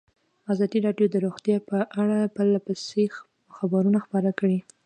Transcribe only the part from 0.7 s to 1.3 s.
راډیو د